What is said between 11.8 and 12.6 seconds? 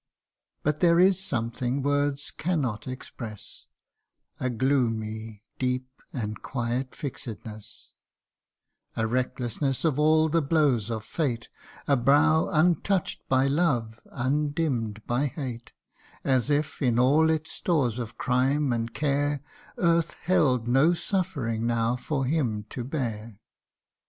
A brow